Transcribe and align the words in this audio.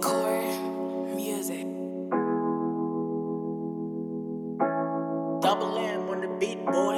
Core 0.00 1.14
music. 1.16 1.66
Double 5.42 5.76
M 5.78 6.08
on 6.08 6.20
the 6.20 6.28
beat, 6.38 6.64
boy. 6.64 6.94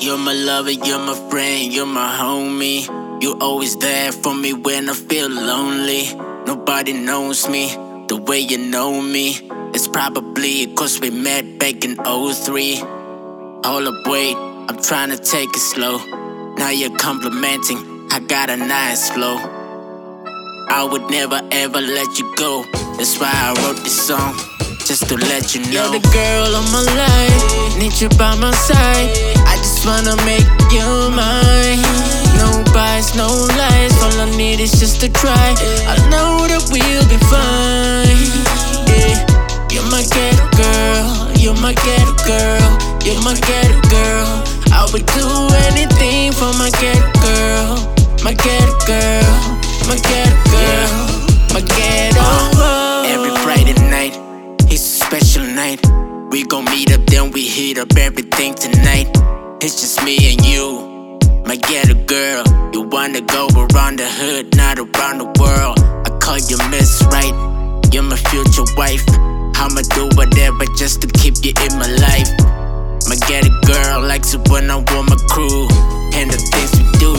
You're 0.00 0.18
my 0.18 0.32
lover, 0.32 0.70
you're 0.70 0.98
my 0.98 1.14
friend, 1.28 1.72
you're 1.72 1.86
my 1.86 2.16
homie. 2.16 2.86
You 3.22 3.36
always 3.40 3.76
there 3.78 4.12
for 4.12 4.34
me 4.34 4.52
when 4.52 4.88
I 4.88 4.94
feel 4.94 5.28
lonely. 5.28 6.14
Nobody 6.46 6.92
knows 6.92 7.48
me 7.48 7.68
the 8.08 8.16
way 8.16 8.38
you 8.38 8.58
know 8.58 9.00
me. 9.00 9.40
It's 9.74 9.88
probably 9.88 10.72
cause 10.74 11.00
we 11.00 11.10
met 11.10 11.58
back 11.58 11.84
in 11.84 11.96
03. 11.96 12.76
Hold 12.76 13.86
up, 13.88 14.06
wait, 14.06 14.36
I'm 14.36 14.80
trying 14.82 15.10
to 15.10 15.18
take 15.18 15.48
it 15.48 15.60
slow. 15.60 15.98
Now 16.60 16.68
you're 16.68 16.94
complimenting, 16.98 18.06
I 18.12 18.20
got 18.20 18.50
a 18.50 18.56
nice 18.56 19.08
flow. 19.08 19.38
I 20.68 20.84
would 20.84 21.10
never 21.10 21.40
ever 21.52 21.80
let 21.80 22.18
you 22.18 22.30
go. 22.36 22.64
That's 22.98 23.18
why 23.18 23.32
I 23.32 23.56
wrote 23.62 23.82
this 23.82 23.96
song, 24.06 24.36
just 24.84 25.08
to 25.08 25.16
let 25.16 25.54
you 25.54 25.62
know. 25.72 25.88
You're 25.88 26.00
the 26.00 26.08
girl 26.12 26.54
of 26.54 26.70
my 26.70 26.84
life, 26.84 27.78
need 27.80 27.98
you 27.98 28.10
by 28.20 28.36
my 28.36 28.52
side. 28.52 29.08
I 29.48 29.56
just 29.56 29.86
wanna 29.88 30.16
make 30.28 30.44
you 30.68 30.84
mine. 31.16 31.80
No 32.36 32.62
bias, 32.74 33.16
no 33.16 33.28
lies. 33.56 33.96
All 34.04 34.20
I 34.20 34.28
need 34.36 34.60
is 34.60 34.72
just 34.72 35.00
to 35.00 35.08
try. 35.08 35.56
I 35.88 35.96
know 36.12 36.44
that 36.44 36.68
we'll 36.68 37.08
be 37.08 37.16
fine. 37.32 38.36
Yeah, 38.84 39.16
you're 39.72 39.88
my 39.88 40.04
ghetto 40.12 40.44
girl, 40.60 41.08
you're 41.40 41.56
my 41.56 41.72
ghetto 41.72 42.12
girl, 42.28 42.68
you're 43.00 43.24
my 43.24 43.32
ghetto 43.48 43.80
girl. 43.88 44.59
I 44.72 44.88
would 44.92 45.06
do 45.06 45.26
anything 45.68 46.32
for 46.32 46.52
my 46.58 46.70
ghetto 46.80 47.10
girl, 47.20 47.76
my 48.24 48.34
ghetto 48.34 48.74
girl, 48.86 49.36
my 49.88 49.96
ghetto 49.96 50.36
girl, 50.50 50.92
my 51.52 51.60
ghetto. 51.60 52.20
Uh, 52.20 53.04
every 53.06 53.30
Friday 53.42 53.74
night, 53.90 54.16
it's 54.70 54.82
a 54.82 55.04
special 55.04 55.44
night. 55.44 55.80
We 56.30 56.44
gon' 56.44 56.64
meet 56.66 56.92
up, 56.92 57.04
then 57.06 57.30
we 57.32 57.42
heat 57.46 57.78
up 57.78 57.96
everything 57.96 58.54
tonight. 58.54 59.08
It's 59.60 59.80
just 59.80 60.02
me 60.04 60.16
and 60.32 60.44
you, 60.46 61.18
my 61.44 61.56
ghetto 61.56 61.94
girl. 62.06 62.44
You 62.72 62.82
wanna 62.82 63.20
go 63.20 63.48
around 63.48 63.98
the 63.98 64.08
hood, 64.08 64.56
not 64.56 64.78
around 64.78 65.18
the 65.18 65.30
world. 65.40 65.78
I 66.06 66.10
call 66.20 66.38
you 66.38 66.56
Miss 66.70 67.02
Right, 67.10 67.34
you're 67.92 68.04
my 68.04 68.16
future 68.16 68.64
wife. 68.76 69.04
I'ma 69.56 69.82
do 69.94 70.08
whatever 70.16 70.64
just 70.78 71.02
to 71.02 71.06
keep 71.08 71.34
you 71.44 71.52
in 71.66 71.78
my 71.78 71.86
life. 71.86 72.59
My 73.10 73.16
ghetto 73.26 73.50
girl 73.66 74.06
likes 74.06 74.34
it 74.34 74.48
when 74.50 74.70
I'm 74.70 74.84
my 74.86 75.18
crew. 75.26 75.66
And 76.14 76.30
the 76.30 76.38
things 76.38 76.70
we 76.78 76.86
do, 77.02 77.10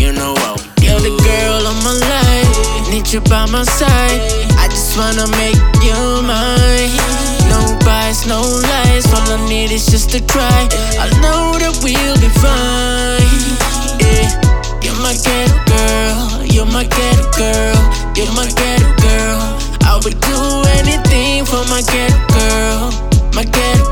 you 0.00 0.10
know 0.10 0.32
what 0.32 0.56
we 0.56 0.72
do. 0.80 0.86
You're 0.88 1.04
the 1.04 1.20
girl 1.20 1.68
of 1.68 1.76
my 1.84 1.92
life, 1.92 2.88
need 2.88 3.12
you 3.12 3.20
by 3.20 3.44
my 3.44 3.62
side. 3.62 4.24
I 4.56 4.68
just 4.72 4.96
wanna 4.96 5.28
make 5.36 5.60
you 5.84 6.00
mine. 6.24 6.96
No 7.52 7.60
bias, 7.84 8.24
no 8.24 8.40
lies. 8.40 9.04
All 9.12 9.28
I 9.28 9.46
need 9.50 9.70
is 9.70 9.84
just 9.84 10.08
to 10.16 10.24
try. 10.24 10.64
I 10.96 11.12
know 11.20 11.60
that 11.60 11.76
we'll 11.84 12.18
be 12.24 12.32
fine. 12.40 13.28
Yeah, 14.00 14.32
you're 14.80 14.96
my 15.04 15.12
ghetto 15.12 15.60
girl, 15.68 16.46
you're 16.48 16.72
my 16.72 16.84
ghetto 16.88 17.28
girl, 17.36 17.76
you're 18.16 18.32
my 18.32 18.48
ghetto 18.48 18.88
girl. 19.04 19.44
I 19.84 20.00
would 20.02 20.18
do 20.24 20.40
anything 20.80 21.44
for 21.44 21.60
my 21.68 21.82
ghetto 21.84 22.16
girl, 22.32 22.80
my 23.36 23.44
ghetto 23.44 23.87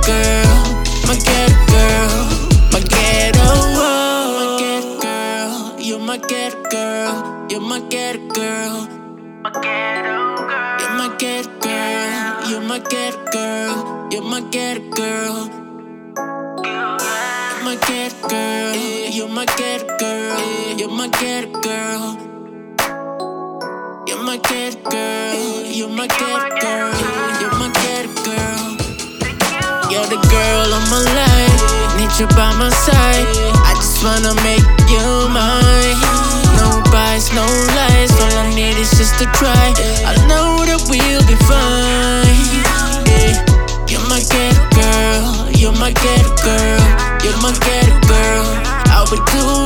girl, 6.71 7.47
you're 7.51 7.61
my 7.61 7.81
ghetto 7.81 8.27
girl. 8.29 8.89
You're 10.81 10.95
my 10.97 11.15
ghetto 11.19 11.51
girl, 11.61 12.51
you're 12.51 12.61
my 12.61 12.79
ghetto 12.79 13.25
girl, 13.33 14.09
you're 14.11 14.23
my 14.23 14.41
ghetto 14.51 14.91
girl. 14.91 15.51
You're 16.65 17.63
my 17.65 17.77
ghetto 17.87 18.29
girl, 18.29 18.75
you're 19.11 19.29
my 19.29 19.45
ghetto 19.45 19.97
girl, 19.99 20.77
you're 20.79 20.91
my 20.91 21.09
ghetto 21.09 21.61
girl. 21.61 22.17
You're 24.07 24.23
my 24.23 24.37
ghetto 24.39 24.91
girl, 24.91 25.67
you're 25.67 25.89
my 25.89 26.07
ghetto 26.07 26.61
girl, 26.61 26.93
you're 27.41 27.57
my 27.59 27.71
ghetto 27.83 28.13
girl. 28.25 28.77
You're 29.91 30.07
the 30.07 30.21
girl 30.31 30.73
of 30.75 30.83
my 30.91 31.03
life, 31.21 31.97
need 31.97 32.13
you 32.19 32.27
by 32.37 32.53
my 32.59 32.71
side. 32.71 33.27
I 33.65 33.75
just 33.75 34.03
wanna 34.05 34.35
make 34.43 34.76
to 39.19 39.25
try. 39.33 39.73
I 40.05 40.15
know 40.29 40.61
that 40.69 40.85
we'll 40.89 41.25
be 41.25 41.37
fine. 41.49 42.27
You're 43.89 44.07
my 44.09 44.21
ghetto 44.21 44.61
girl, 44.77 45.51
you're 45.57 45.73
my 45.73 45.93
ghetto 45.93 46.35
girl, 46.45 46.85
you're 47.25 47.41
my 47.41 47.53
ghetto 47.65 47.97
girl. 48.09 48.45
I 48.93 49.07
would 49.11 49.25
do 49.33 49.66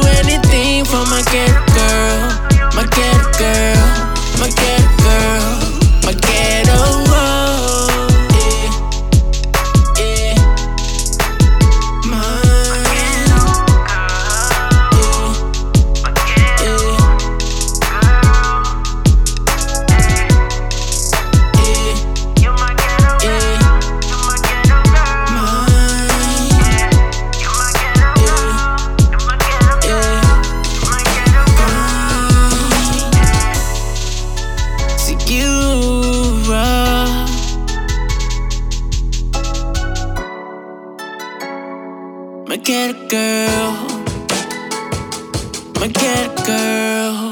My 42.50 42.56
ghetto 42.56 43.06
girl, 43.06 43.72
my 45.78 45.86
ghetto 45.86 46.44
girl. 46.44 47.29